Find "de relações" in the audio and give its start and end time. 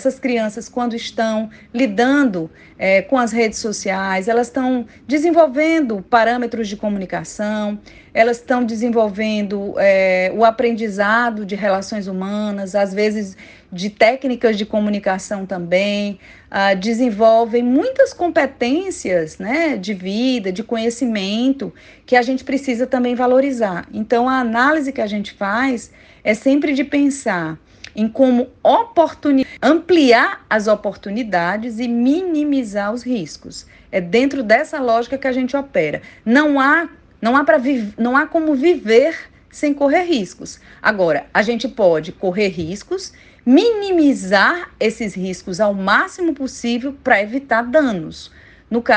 11.44-12.06